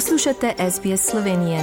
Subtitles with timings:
[0.00, 1.58] Poslušate SBS Slovenije.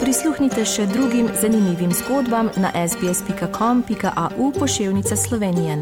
[0.00, 5.76] Prisluhnite še drugim zanimivim zgodbam na sbsp.com.au pošiljka Slovenije.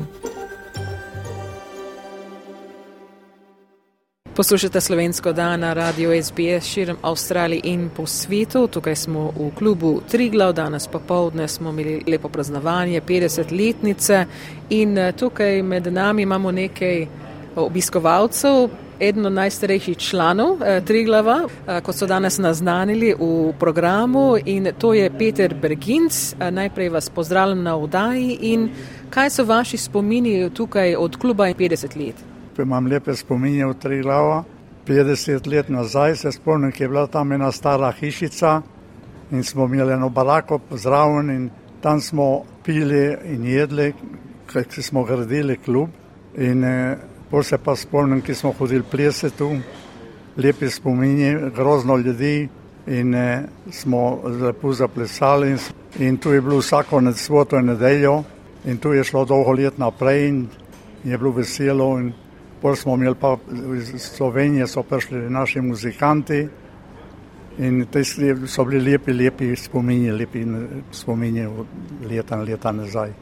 [4.36, 8.66] Poslušate slovensko dan na radio SBS širom Avstralije in po svetu.
[8.66, 14.24] Tukaj smo v klubu Triglav, danes popovdne smo imeli lepo praznovanje 50-letnice
[14.70, 17.06] in eh, tukaj med nami imamo nekaj
[17.56, 18.89] obiskovalcev.
[19.00, 24.94] Eden od najstarejših članov eh, Triglava, eh, kot so danes naznanili v programu, in to
[24.94, 26.32] je Peter Berginc.
[26.32, 28.70] Eh, najprej vas pozdravljam na vdaji in
[29.10, 32.30] kaj so vaši spomini tukaj od kluba 50 let?
[32.62, 34.44] imam lepe spominje v tri glava.
[34.86, 38.62] 50 let nazaj se spomnim, da je bila tam ena stara hišica
[39.30, 43.92] in smo imeli eno barako zraven in tam smo pili in jedli,
[44.46, 45.88] ker smo gradili klub.
[46.36, 46.96] In eh,
[47.30, 49.50] bolj se pa spomnim, ki smo hodili plese tu,
[50.36, 52.48] lepi spominji, grozno ljudi
[52.86, 55.50] in eh, smo lepo zaplesali.
[55.50, 55.58] In,
[55.98, 58.22] in tu je bilo vsako nedsvoto in nedeljo
[58.64, 60.48] in tu je šlo dolgo let naprej in
[61.04, 61.98] je bilo veselo.
[61.98, 62.12] In,
[62.60, 63.36] Pol smo imeli pa
[63.76, 66.48] iz Slovenije, so prišli naši muzikanti
[67.58, 68.04] in te
[68.46, 70.44] so bili lepi, lepi spominji, lepi
[70.92, 71.46] spominji
[72.08, 73.12] leta in leta nazaj.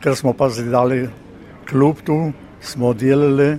[0.00, 1.08] Ker smo pa zidali
[1.68, 3.58] klub tu, smo delali,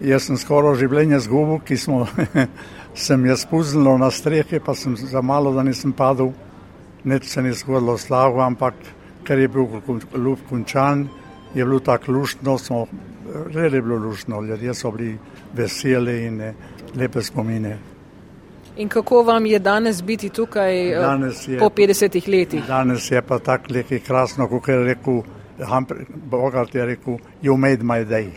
[0.00, 2.06] jaz sem skoro življenje zgubil, ki smo,
[3.06, 6.32] sem jaz spuzil na strehe, pa sem za malo, da nisem padel,
[7.04, 8.74] neč se ni zgodilo slavo, ampak
[9.24, 11.08] ker je bil klub končan,
[11.54, 12.86] je bilo tako luštno, smo
[13.54, 15.18] res je bilo lušno, ljudje so bili
[15.54, 16.54] veseli in eh,
[16.96, 17.78] lepe spomine.
[18.76, 22.66] In kako vam je danes biti tukaj eh, danes je, po 50 letih?
[22.66, 25.22] Danes je pa tako in krasno, kot je rekel
[26.30, 28.30] Bogart, je rekel, you made my day.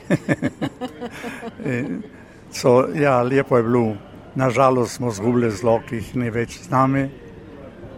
[2.51, 3.95] so, ja, lepo je bilo.
[4.35, 7.03] Nažalost smo zgubili zelo, ki jih ni več z nami,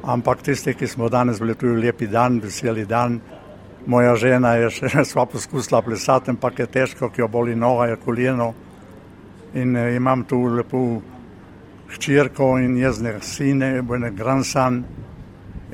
[0.04, 3.22] ampak tisti, ki smo danes bili tu, lepi dan, veseli dan,
[3.86, 8.00] Moja žena je še sva poskusila plesati, ampak je težko, ki jo boli noga, je
[8.02, 8.54] koleno.
[9.54, 10.82] In eh, imam tu lepo
[11.94, 14.82] hčerko in jezne sine, bojne grandson.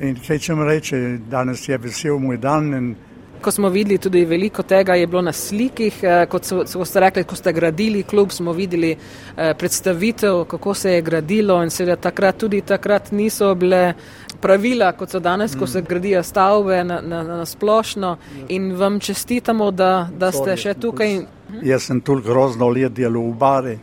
[0.02, 1.00] In kaj če mi reče,
[1.30, 2.68] danes je vesel moj dan.
[2.76, 2.92] In,
[3.42, 7.00] Ko smo videli tudi veliko tega, je bilo na slikih, eh, kot so, so ste
[7.00, 11.96] rekli, ko ste gradili klub, smo videli eh, predstavitev, kako se je gradilo in seveda
[11.96, 13.94] takrat tudi takrat niso bile
[14.40, 15.86] pravila, kot so danes, ko se mm.
[15.88, 18.16] gradijo stavbe na, na, na splošno
[18.48, 21.18] in vam čestitamo, da, da ste še tukaj.
[21.62, 23.78] Jaz sem tu grozno let delal v bari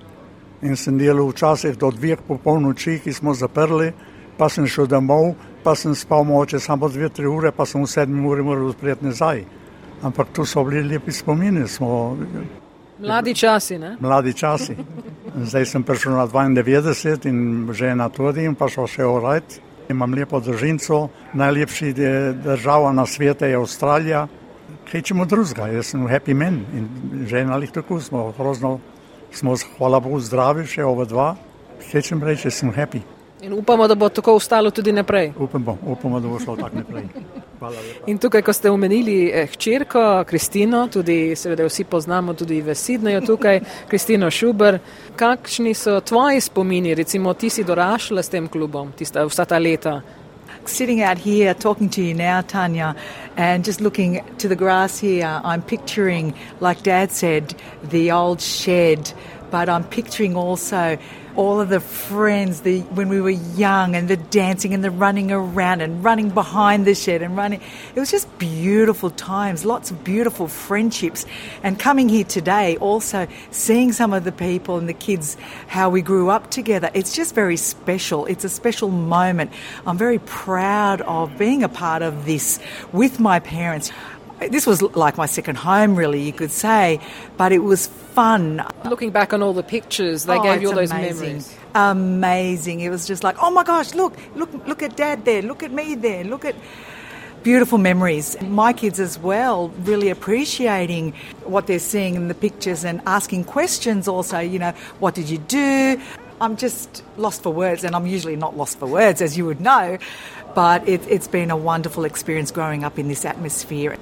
[0.62, 3.92] in sem delal včasih do dveh popolnoči, ki smo zaprli,
[4.38, 7.88] pa sem šel domov, pa sem spal moče samo dve, tri ure, pa sem v
[7.88, 9.44] sedmi uri moral odpreti nazaj.
[10.02, 11.68] Ampak tu so bili lepi spomini.
[11.68, 12.18] Smo,
[13.00, 13.96] Mladi časi, ne?
[14.00, 14.75] Mladi časi.
[15.36, 19.62] Zdaj sem prišel na 92 in žena tudi in pa šel še urajati.
[19.90, 21.94] Imam lepo držinco, najlepši
[22.44, 24.28] država na svetu je Avstralija.
[24.92, 28.80] Kaj čemu drugega, jaz sem happy man in žena ali tako smo, grozno
[29.31, 31.30] smo, hvala Bogu, zdravi še ova dva.
[31.92, 33.02] Kaj čem reči, sem happy.
[33.42, 35.34] In upamo, da bo tako ostalo tudi naprej.
[35.40, 37.04] Upamo, upamo da bo šlo tako naprej.
[38.08, 43.22] In tukaj, ko ste omenili eh, hčerko Kristino, tudi seveda vsi poznamo tudi v Sidneju
[43.26, 44.80] tukaj, Kristino Šuber,
[45.16, 50.02] kakšni so tvoji spomini, recimo ti si dorašla s tem klubom tista, vsa ta leta?
[50.66, 52.96] Sitting out here talking to you now, Tanya,
[53.38, 57.56] and just looking to the grass here, I'm picturing, like Dad said,
[57.90, 59.12] the old shed,
[59.52, 60.98] but I'm picturing also
[61.36, 65.32] all of the friends the, when we were young and the dancing and the running
[65.32, 67.62] around and running behind the shed and running.
[67.96, 71.26] It was just beautiful times, lots of beautiful friendships.
[71.64, 75.38] And coming here today, also seeing some of the people and the kids,
[75.68, 78.26] how we grew up together, it's just very special.
[78.26, 79.52] It's a special moment.
[79.86, 82.60] I'm very proud of being a part of this
[82.92, 83.92] with my parents
[84.48, 87.00] this was like my second home, really, you could say,
[87.38, 88.66] but it was fun.
[88.86, 91.28] Looking back on all the pictures, they oh, gave you all those amazing.
[91.28, 91.58] memories.
[91.75, 92.80] Amazing.
[92.80, 95.72] It was just like, oh my gosh, look, look, look at dad there, look at
[95.72, 96.56] me there, look at
[97.44, 98.40] beautiful memories.
[98.42, 101.13] My kids as well, really appreciating
[101.44, 105.38] what they're seeing in the pictures and asking questions also, you know, what did you
[105.38, 106.02] do?
[106.42, 109.60] I'm just lost for words, and I'm usually not lost for words, as you would
[109.60, 109.98] know,
[110.56, 113.98] but it, it's been a wonderful experience growing up in this atmosphere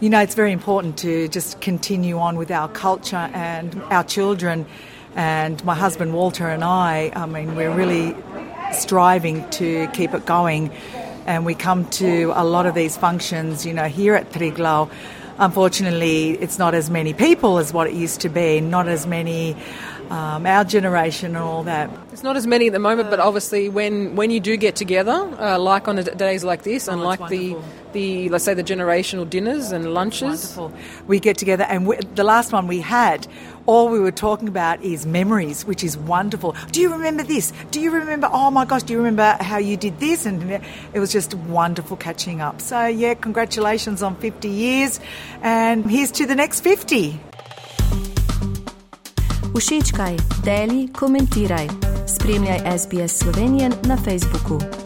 [0.00, 4.66] you know, it's very important to just continue on with our culture and our children.
[5.14, 8.16] And my husband Walter and I, I mean, we're really
[8.72, 10.70] striving to keep it going.
[11.26, 14.90] And we come to a lot of these functions, you know, here at Triglau
[15.38, 19.56] unfortunately, it's not as many people as what it used to be, not as many.
[20.10, 21.88] Um, our generation and all that.
[22.12, 25.12] It's not as many at the moment, but obviously, when, when you do get together,
[25.12, 27.56] uh, like on days like this, and Oh, like it's the.
[27.94, 30.72] The let's say the generational dinners and lunches, Wonderful.
[31.06, 33.26] We get together, and we, the last one we had,
[33.66, 36.54] all we were talking about is memories, which is wonderful.
[36.72, 37.52] Do you remember this?
[37.70, 38.28] Do you remember?
[38.30, 40.26] Oh my gosh, do you remember how you did this?
[40.26, 40.60] And
[40.92, 42.60] it was just wonderful catching up.
[42.60, 45.00] So yeah, congratulations on 50 years,
[45.40, 47.18] and here's to the next 50.
[49.54, 51.68] Všečkaj, deli, komentiraj.
[52.06, 54.83] Spremljaj SBS Slovenijo na Facebooku.